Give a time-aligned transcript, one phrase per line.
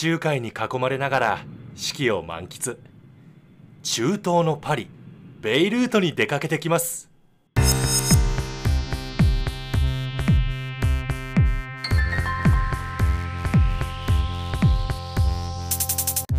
[0.00, 1.44] 中海に囲まれながら
[1.74, 2.78] 四季を満喫
[3.82, 4.86] 中東のパリ
[5.40, 7.10] ベイルートに出かけてきます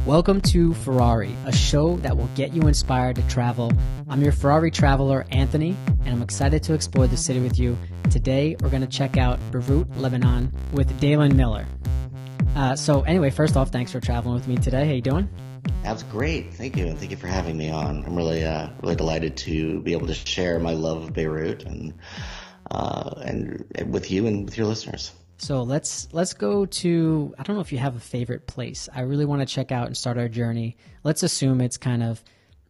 [0.05, 3.73] Welcome to Ferrari, a show that will get you inspired to travel.
[4.07, 7.77] I'm your Ferrari traveler, Anthony, and I'm excited to explore the city with you.
[8.09, 11.67] Today, we're going to check out Beirut, Lebanon with Dalen Miller.
[12.55, 14.85] Uh, so, anyway, first off, thanks for traveling with me today.
[14.85, 15.29] How you doing?
[15.83, 16.53] That's great.
[16.53, 18.03] Thank you, and thank you for having me on.
[18.05, 21.93] I'm really, uh, really delighted to be able to share my love of Beirut and
[22.71, 25.11] uh, and, with you and with your listeners.
[25.37, 28.89] So let's let's go to I don't know if you have a favorite place.
[28.93, 30.75] I really want to check out and start our journey.
[31.03, 32.21] Let's assume it's kind of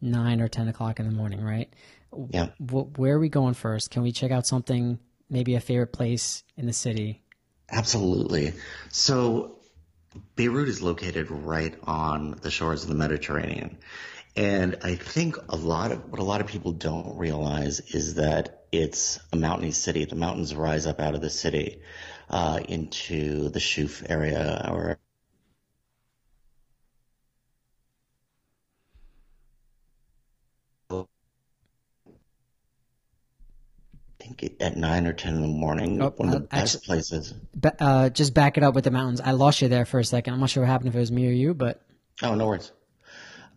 [0.01, 1.73] nine or ten o'clock in the morning, right?
[2.29, 2.49] Yeah.
[2.59, 3.89] Wh- where are we going first?
[3.89, 4.99] Can we check out something?
[5.31, 7.23] Maybe a favorite place in the city.
[7.71, 8.53] Absolutely.
[8.89, 9.58] So
[10.35, 13.77] Beirut is located right on the shores of the Mediterranean.
[14.35, 18.65] And I think a lot of what a lot of people don't realize is that
[18.71, 20.05] it's a mountainy city.
[20.05, 21.81] The mountains rise up out of the city
[22.29, 24.99] uh, into the Shuf area or
[34.59, 36.01] at nine or ten in the morning.
[36.01, 37.33] Oh, one of uh, the best actually- places.
[37.79, 39.21] Uh, just back it up with the mountains.
[39.21, 40.33] I lost you there for a second.
[40.33, 41.81] I'm not sure what happened if it was me or you, but
[42.21, 42.71] Oh, no worries.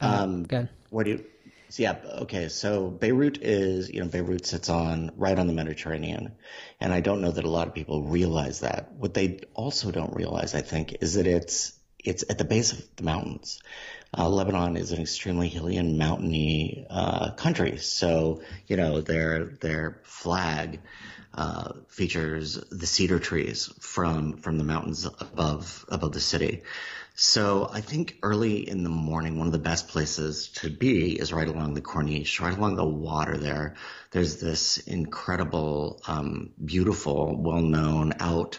[0.01, 0.69] Um, good.
[0.91, 1.25] What do you?
[1.69, 2.49] So yeah, okay.
[2.49, 6.33] So Beirut is, you know, Beirut sits on right on the Mediterranean,
[6.81, 8.93] and I don't know that a lot of people realize that.
[8.93, 12.85] What they also don't realize, I think, is that it's it's at the base of
[12.97, 13.61] the mountains.
[14.17, 20.01] Uh, Lebanon is an extremely hilly and mountainy uh, country, so you know their their
[20.05, 20.81] flag
[21.35, 26.63] uh, features the cedar trees from from the mountains above above the city.
[27.15, 31.33] So I think early in the morning, one of the best places to be is
[31.33, 33.75] right along the Corniche, right along the water there.
[34.11, 38.59] There's this incredible, um, beautiful, well-known out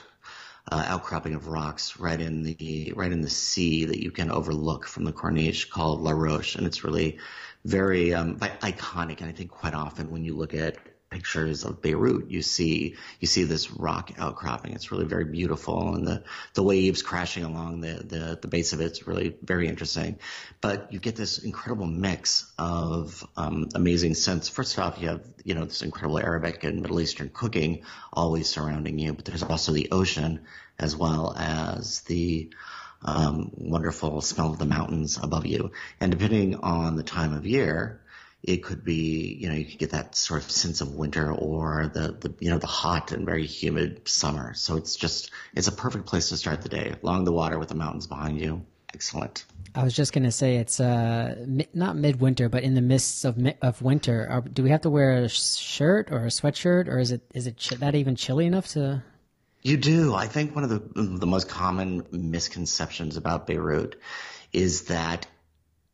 [0.72, 4.86] uh, outcropping of rocks right in the right in the sea that you can overlook
[4.86, 7.20] from the Corniche called La Roche, and it's really
[7.66, 9.20] very um, iconic.
[9.20, 10.78] And I think quite often when you look at
[11.14, 14.74] pictures of Beirut, you see you see this rock outcropping.
[14.74, 16.24] It's really very beautiful, and the
[16.56, 20.18] the waves crashing along the the, the base of it's really very interesting.
[20.60, 24.50] But you get this incredible mix of um, amazing scents.
[24.50, 28.98] First off, you have you know this incredible Arabic and Middle Eastern cooking always surrounding
[28.98, 30.42] you, but there's also the ocean
[30.80, 32.50] as well as the
[33.06, 35.72] um, wonderful smell of the mountains above you.
[36.00, 38.03] And depending on the time of year,
[38.44, 41.90] it could be, you know, you could get that sort of sense of winter or
[41.94, 44.54] the, the, you know, the hot and very humid summer.
[44.54, 47.70] So it's just, it's a perfect place to start the day along the water with
[47.70, 48.66] the mountains behind you.
[48.94, 49.46] Excellent.
[49.74, 53.40] I was just gonna say it's uh mi- not midwinter, but in the mists of
[53.40, 54.28] mi- of winter.
[54.30, 57.48] Are, do we have to wear a shirt or a sweatshirt, or is it is
[57.48, 59.02] it ch- that even chilly enough to?
[59.64, 60.14] You do.
[60.14, 64.00] I think one of the the most common misconceptions about Beirut
[64.52, 65.26] is that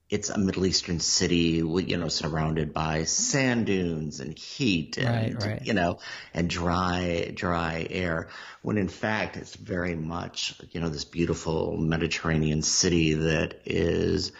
[0.09, 5.45] it's a Middle Eastern city, you know, surrounded by sand dunes and heat and Right,
[5.45, 5.65] right.
[5.65, 5.99] you know,
[6.33, 8.29] and dry dry air.
[8.61, 14.31] When in fact, it's very much you know this beautiful Mediterranean city that is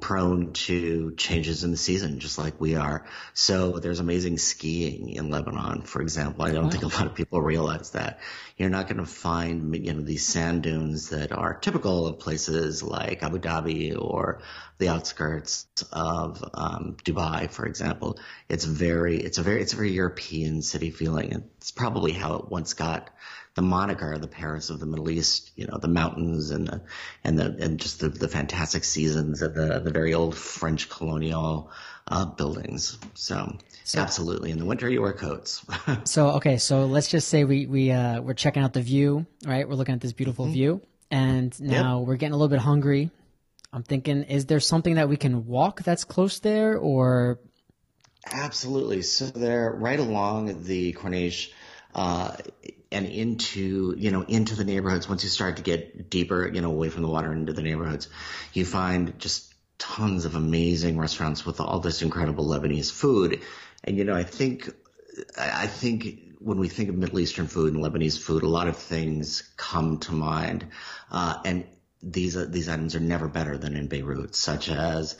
[0.00, 3.04] prone to changes in the season, just like we are.
[3.34, 6.44] So there's amazing skiing in Lebanon, for example.
[6.44, 8.20] I don't think a lot of people realize that.
[8.56, 12.82] You're not going to find, you know, these sand dunes that are typical of places
[12.82, 14.40] like Abu Dhabi or
[14.78, 18.18] the outskirts of um, Dubai, for example.
[18.48, 21.44] It's very, it's a very, it's a very European city feeling.
[21.58, 23.10] It's probably how it once got
[23.58, 26.80] the moniker, the Paris of the Middle East, you know, the mountains and the,
[27.24, 31.68] and the, and just the, the fantastic seasons of the, the very old French colonial,
[32.06, 32.96] uh, buildings.
[33.14, 33.58] So,
[33.96, 34.52] absolutely.
[34.52, 35.66] In the winter, you wear coats.
[36.04, 39.68] So okay, so let's just say we we uh we're checking out the view, right?
[39.68, 40.80] We're looking at this beautiful view,
[41.10, 43.10] and now we're getting a little bit hungry.
[43.72, 47.40] I'm thinking, is there something that we can walk that's close there, or
[48.30, 49.02] Absolutely.
[49.02, 51.50] So they're right along the Corniche,
[51.94, 52.36] uh,
[52.90, 55.08] and into, you know, into the neighborhoods.
[55.08, 58.08] Once you start to get deeper, you know, away from the water into the neighborhoods,
[58.52, 63.42] you find just tons of amazing restaurants with all this incredible Lebanese food.
[63.84, 64.70] And, you know, I think,
[65.36, 68.76] I think when we think of Middle Eastern food and Lebanese food, a lot of
[68.76, 70.66] things come to mind.
[71.10, 71.66] Uh, and
[72.02, 75.16] these uh, these items are never better than in Beirut, such as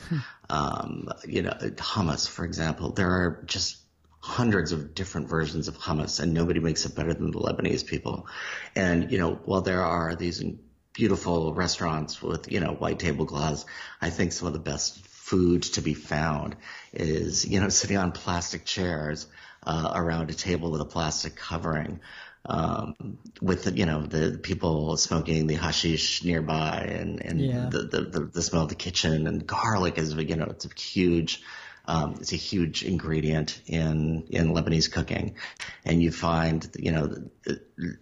[0.49, 2.91] um, you know hummus, for example.
[2.91, 3.77] There are just
[4.19, 8.27] hundreds of different versions of hummus, and nobody makes it better than the Lebanese people.
[8.75, 10.43] And you know, while there are these
[10.93, 13.65] beautiful restaurants with, you know, white tablecloths.
[14.01, 16.57] I think some of the best food to be found
[16.91, 19.27] is, you know, sitting on plastic chairs
[19.63, 22.01] uh, around a table with a plastic covering.
[22.45, 22.95] Um,
[23.41, 27.69] with the, you know the people smoking the hashish nearby and, and Yeah.
[27.69, 30.69] the, the, the, the smell of the kitchen and garlic is you know it's a
[30.73, 31.41] huge
[31.89, 35.35] um, it's a huge ingredient in in Lebanese cooking,
[35.83, 37.15] and you find you know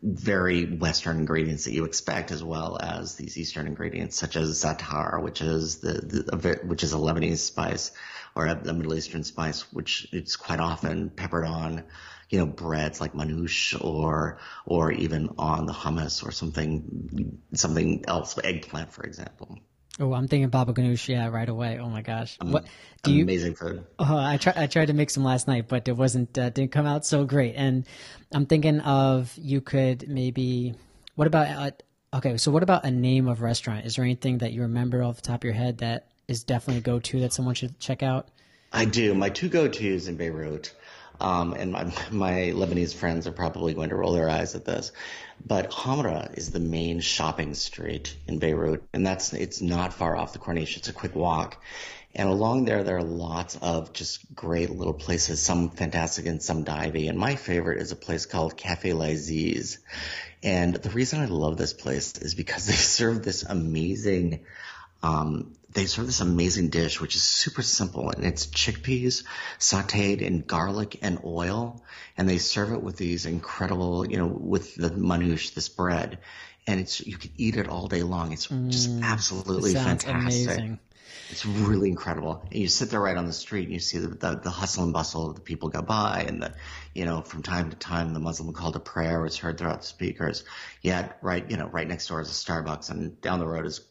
[0.03, 5.23] very Western ingredients that you expect, as well as these Eastern ingredients such as zatar,
[5.23, 7.91] which is the, the which is a Lebanese spice
[8.35, 11.85] or a, a Middle Eastern spice, which it's quite often peppered on
[12.29, 18.37] you know breads like manouche or or even on the hummus or something something else,
[18.43, 19.59] eggplant for example.
[19.99, 21.07] Oh, I'm thinking baba ganoush.
[21.07, 21.79] Yeah, right away.
[21.79, 22.37] Oh my gosh.
[22.41, 22.65] what
[23.03, 23.23] do you?
[23.23, 23.83] Amazing food.
[23.97, 24.57] Oh, I tried.
[24.57, 26.37] I tried to make some last night, but it wasn't.
[26.37, 27.55] Uh, didn't come out so great.
[27.55, 27.85] And
[28.31, 30.75] I'm thinking of you could maybe.
[31.15, 31.47] What about?
[31.47, 33.85] Uh, okay, so what about a name of restaurant?
[33.85, 36.79] Is there anything that you remember off the top of your head that is definitely
[36.79, 38.27] a go-to that someone should check out?
[38.71, 39.13] I do.
[39.13, 40.73] My two go-tos in Beirut,
[41.19, 44.91] um, and my, my Lebanese friends are probably going to roll their eyes at this,
[45.45, 50.33] but Hamra is the main shopping street in Beirut, and that's it's not far off
[50.33, 50.77] the Corniche.
[50.77, 51.61] It's a quick walk,
[52.15, 56.65] and along there there are lots of just great little places, some fantastic and some
[56.65, 57.09] divey.
[57.09, 59.79] And my favorite is a place called Cafe Laziz,
[60.43, 64.45] and the reason I love this place is because they serve this amazing
[65.03, 69.23] um, they serve this amazing dish, which is super simple, and it's chickpeas
[69.59, 71.83] sautéed in garlic and oil,
[72.17, 76.19] and they serve it with these incredible, you know, with the manouche, this bread,
[76.65, 78.31] and it's you can eat it all day long.
[78.31, 80.09] It's just absolutely fantastic.
[80.09, 80.79] amazing.
[81.29, 82.41] It's really incredible.
[82.51, 84.85] And you sit there right on the street and you see the, the, the hustle
[84.85, 86.53] and bustle of the people go by and the,
[86.95, 89.87] you know, from time to time the Muslim call to prayer is heard throughout the
[89.87, 90.45] speakers.
[90.81, 93.81] Yet right, you know, right next door is a Starbucks and down the road is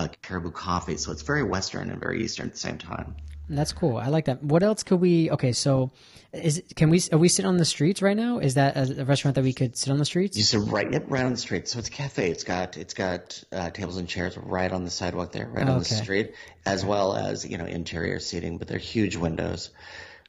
[0.00, 0.96] uh, Caribou Coffee.
[0.96, 3.16] So it's very Western and very Eastern at the same time.
[3.48, 3.96] That's cool.
[3.96, 4.42] I like that.
[4.44, 5.28] What else could we?
[5.30, 5.90] Okay, so
[6.32, 7.02] is can we?
[7.10, 8.38] Are we sitting on the streets right now?
[8.38, 10.36] Is that a, a restaurant that we could sit on the streets?
[10.36, 11.66] You sit right, yep, right on the street.
[11.66, 12.30] So it's a cafe.
[12.30, 15.80] It's got, it's got uh, tables and chairs right on the sidewalk there, right on
[15.80, 18.58] the street, as well as you know interior seating.
[18.58, 19.70] But they're huge windows,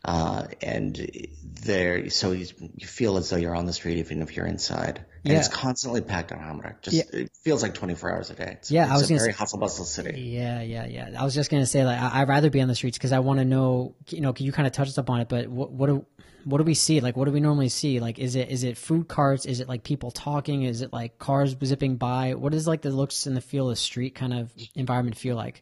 [0.03, 4.35] uh, and they're so you, you feel as though you're on the street even if
[4.35, 5.05] you're inside.
[5.23, 6.81] And it's constantly packed on Hamra.
[6.81, 7.03] Just Yeah.
[7.21, 8.53] it feels like 24 hours a day.
[8.59, 10.19] It's, Yeah, I was a very say- hustle bustle city.
[10.21, 11.11] Yeah, yeah, yeah.
[11.21, 13.19] I was just gonna say like I, I'd rather be on the streets because I
[13.19, 13.93] want to know.
[14.09, 16.05] You know, you kind of touched upon it, but what what do
[16.43, 17.01] what do we see?
[17.01, 17.99] Like, what do we normally see?
[17.99, 19.45] Like, is it is it food carts?
[19.45, 20.63] Is it like people talking?
[20.63, 22.33] Is it like cars zipping by?
[22.33, 25.35] What is like the looks and the feel of the street kind of environment feel
[25.35, 25.61] like?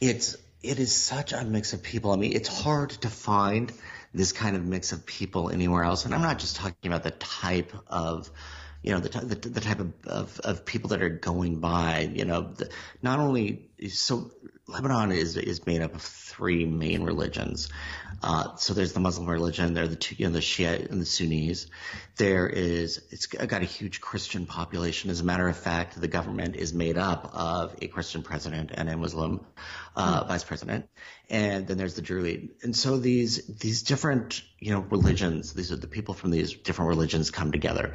[0.00, 2.12] it's it is such a mix of people.
[2.12, 3.70] I mean, it's hard to find
[4.14, 6.06] this kind of mix of people anywhere else.
[6.06, 8.30] And I'm not just talking about the type of,
[8.84, 12.10] you know, the the, the type of, of of people that are going by.
[12.12, 12.70] You know, the,
[13.02, 14.30] not only so
[14.68, 17.68] Lebanon is is made up of three main religions.
[18.22, 20.98] Uh, so there's the Muslim religion, there are the two, you know, the Shia and
[20.98, 21.66] the Sunnis.
[22.16, 25.10] There is, it's got a huge Christian population.
[25.10, 28.88] As a matter of fact, the government is made up of a Christian president and
[28.88, 29.44] a Muslim
[29.94, 30.88] uh, vice president.
[31.28, 32.48] And then there's the Druid.
[32.62, 36.88] And so these, these different, you know, religions, these are the people from these different
[36.88, 37.92] religions come together.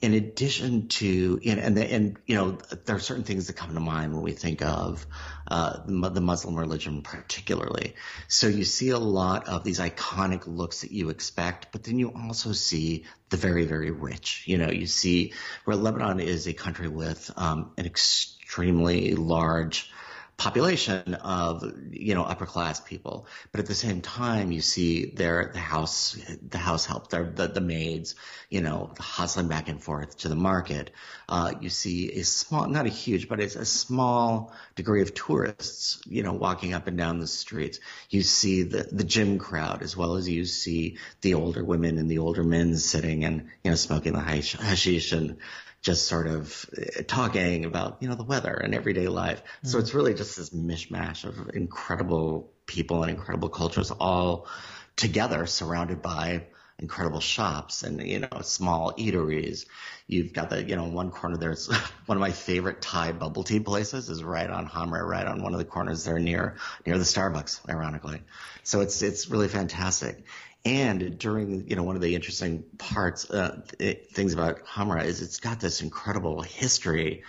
[0.00, 3.80] In addition to, and, and, and you know, there are certain things that come to
[3.80, 5.06] mind when we think of
[5.48, 7.94] uh, the Muslim religion particularly.
[8.28, 12.10] So you see a lot of these iconic looks that you expect, but then you
[12.10, 14.44] also see the very, very rich.
[14.46, 15.32] You know, you see
[15.64, 19.90] where Lebanon is a country with um, an extremely large
[20.36, 23.26] population of you know upper class people.
[23.52, 27.60] But at the same time you see their the house the house help the, the
[27.60, 28.16] maids
[28.50, 30.90] you know hustling back and forth to the market.
[31.28, 36.00] Uh, you see a small not a huge but it's a small degree of tourists
[36.06, 37.78] you know walking up and down the streets.
[38.10, 42.10] You see the the gym crowd as well as you see the older women and
[42.10, 45.36] the older men sitting and you know smoking the hashish and
[45.84, 49.42] just sort of uh, talking about you know the weather and everyday life.
[49.62, 54.48] So it's really just this mishmash of incredible people and incredible cultures all
[54.96, 56.46] together, surrounded by
[56.78, 59.66] incredible shops and you know small eateries.
[60.06, 61.68] You've got the you know one corner there's
[62.06, 65.52] one of my favorite Thai bubble tea places is right on Hamra, right on one
[65.52, 68.22] of the corners there near near the Starbucks, ironically.
[68.62, 70.24] So it's it's really fantastic.
[70.66, 75.20] And during, you know, one of the interesting parts, uh, it, things about Hamra is
[75.20, 77.22] it's got this incredible history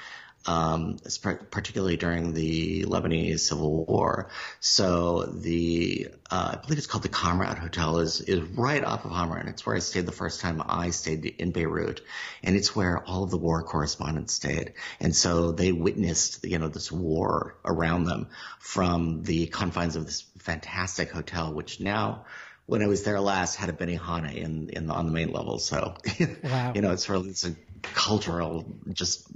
[0.47, 0.97] um,
[1.51, 4.29] particularly during the Lebanese Civil War.
[4.59, 9.11] So the uh, I believe it's called the Commodore Hotel is is right off of
[9.11, 12.01] Hamra, and it's where I stayed the first time I stayed in Beirut,
[12.43, 16.67] and it's where all of the war correspondents stayed, and so they witnessed you know
[16.67, 18.27] this war around them
[18.59, 22.25] from the confines of this fantastic hotel, which now
[22.67, 25.59] when I was there last had a Benihana in in on the main level.
[25.59, 25.95] So,
[26.43, 26.73] wow.
[26.73, 29.27] you know, it's really it's a cultural just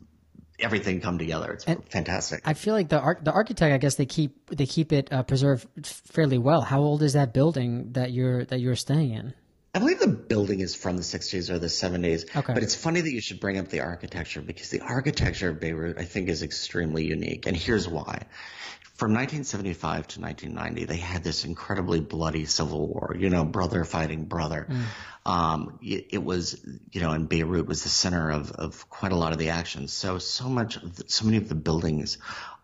[0.61, 1.53] everything come together.
[1.53, 2.41] It's and fantastic.
[2.45, 5.23] I feel like the ar- the architect, I guess they keep they keep it uh,
[5.23, 6.61] preserved fairly well.
[6.61, 9.33] How old is that building that you're that you're staying in?
[9.73, 12.35] I believe the building is from the 60s or the 70s.
[12.35, 12.53] Okay.
[12.53, 15.99] But it's funny that you should bring up the architecture because the architecture of Beirut,
[15.99, 17.45] I think, is extremely unique.
[17.45, 18.23] And here's why.
[18.99, 24.25] From 1975 to 1990, they had this incredibly bloody civil war, you know, brother fighting
[24.25, 24.67] brother.
[24.69, 25.31] Mm.
[25.31, 26.59] Um, it, it, was,
[26.91, 29.87] you know, and Beirut was the center of, of quite a lot of the action.
[29.87, 32.17] So, so much, the, so many of the buildings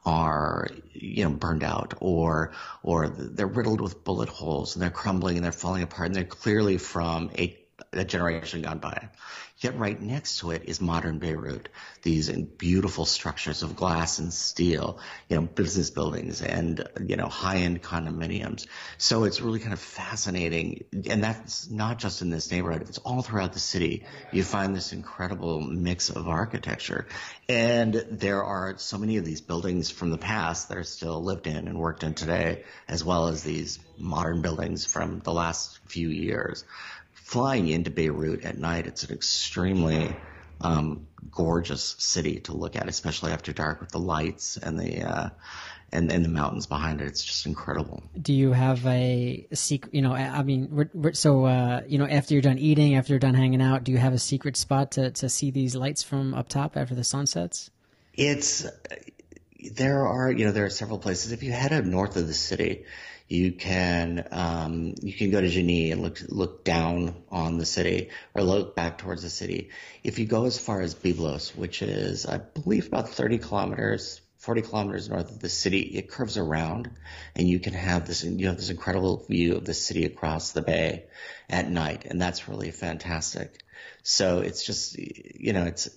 [0.05, 2.51] are you know burned out or
[2.83, 6.23] or they're riddled with bullet holes and they're crumbling and they're falling apart and they're
[6.25, 7.57] clearly from a,
[7.93, 9.09] a generation gone by.
[9.57, 11.69] Yet right next to it is modern Beirut,
[12.01, 17.81] these beautiful structures of glass and steel, you know, business buildings and, you know, high-end
[17.81, 18.67] condominiums.
[18.97, 20.83] So it's really kind of fascinating.
[21.09, 22.81] And that's not just in this neighborhood.
[22.81, 24.05] It's all throughout the city.
[24.33, 27.07] You find this incredible mix of architecture.
[27.47, 31.47] And there are so many of these buildings from the past that are still lived
[31.47, 36.09] in and worked in today, as well as these modern buildings from the last few
[36.09, 36.65] years
[37.25, 40.15] flying into Beirut at night, it's an extremely
[40.61, 45.29] um, gorgeous city to look at, especially after dark with the lights and the uh,
[45.91, 47.07] and and the mountains behind it.
[47.07, 48.03] It's just incredible.
[48.21, 49.93] Do you have a, secret?
[49.93, 53.13] You know, I mean, we're, we're, so uh, you know, after you're done eating, after
[53.13, 56.03] you're done hanging out, do you have a secret spot to to see these lights
[56.03, 57.71] from up top after the sun sets?
[58.13, 58.67] It's
[59.73, 61.31] there are you know there are several places.
[61.31, 62.85] If you head up north of the city,
[63.27, 68.09] you can um, you can go to Jounieh and look look down on the city
[68.35, 69.69] or look back towards the city.
[70.03, 74.61] If you go as far as Byblos, which is I believe about 30 kilometers, 40
[74.61, 76.91] kilometers north of the city, it curves around,
[77.35, 80.61] and you can have this you have this incredible view of the city across the
[80.61, 81.05] bay
[81.49, 83.63] at night, and that's really fantastic.
[84.03, 85.89] So it's just you know it's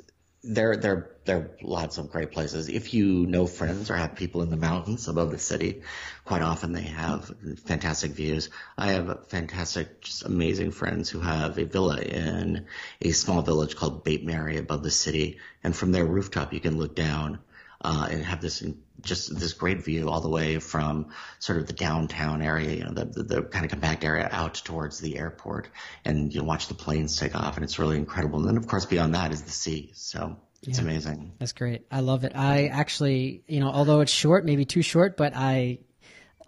[0.43, 2.69] there, there, there are lots of great places.
[2.69, 5.83] If you know friends or have people in the mountains above the city,
[6.25, 7.33] quite often they have
[7.65, 8.51] fantastic views.
[8.77, 12.67] I have fantastic, just amazing friends who have a villa in
[13.03, 15.39] a small village called Beit Mary above the city.
[15.65, 17.41] And from their rooftop, you can look down
[17.81, 18.63] uh, and have this
[19.01, 22.93] just this great view all the way from sort of the downtown area, you know,
[22.93, 25.69] the, the, the kind of compact area out towards the airport,
[26.05, 28.41] and you watch the planes take off, and it's really incredible.
[28.41, 29.93] And then, of course, beyond that is the sea.
[29.95, 31.33] So it's yeah, amazing.
[31.39, 31.87] That's great.
[31.91, 32.33] I love it.
[32.35, 35.79] I actually, you know, although it's short, maybe too short, but I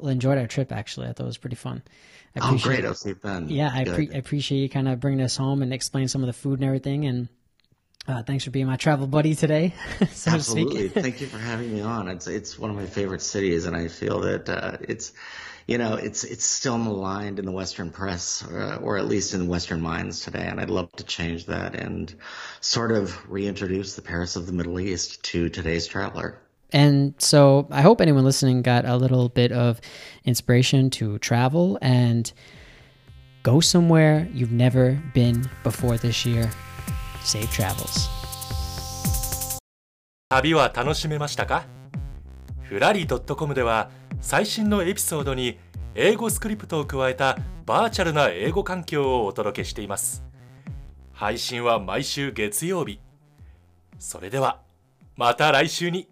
[0.00, 0.72] enjoyed our trip.
[0.72, 1.82] Actually, I thought it was pretty fun.
[2.36, 2.84] I oh, great!
[2.84, 3.48] I'll see you then.
[3.48, 6.28] Yeah, I, pre- I appreciate you kind of bringing us home and explain some of
[6.28, 7.28] the food and everything, and
[8.08, 9.74] uh, thanks for being my travel buddy today.
[10.12, 10.88] so Absolutely.
[11.02, 12.08] Thank you for having me on.
[12.08, 15.12] It's it's one of my favorite cities, and I feel that uh, it's
[15.66, 19.34] you know it's it's still maligned in the Western press, or, uh, or, at least
[19.34, 20.46] in Western minds today.
[20.46, 22.12] And I'd love to change that and
[22.60, 26.38] sort of reintroduce the Paris of the Middle East to today's traveler.
[26.72, 29.80] And so I hope anyone listening got a little bit of
[30.24, 32.32] inspiration to travel and
[33.42, 36.50] go somewhere you've never been before this year.
[37.24, 38.10] Safe travels.
[40.28, 41.64] 旅は楽しめましたか？
[42.62, 45.58] フラリー .com では最新のエピソードに
[45.94, 47.36] 英語スクリプトを加えた
[47.66, 50.22] バーチャルな英語環境をお届けしています。
[51.12, 53.00] 配信は毎週月曜日。
[53.98, 54.60] それでは
[55.16, 56.08] また来週に。